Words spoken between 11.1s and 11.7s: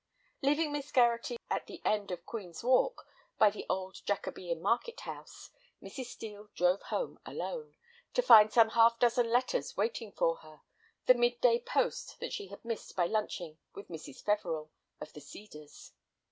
mid day